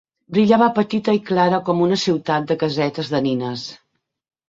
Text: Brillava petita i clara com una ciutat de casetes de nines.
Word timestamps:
Brillava 0.37 0.69
petita 0.77 1.15
i 1.17 1.21
clara 1.27 1.61
com 1.69 1.85
una 1.89 2.01
ciutat 2.07 2.51
de 2.53 2.61
casetes 2.67 3.15
de 3.17 3.25
nines. 3.31 3.73